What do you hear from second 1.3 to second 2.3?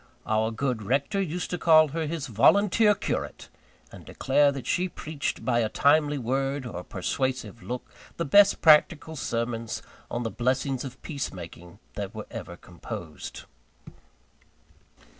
to call her his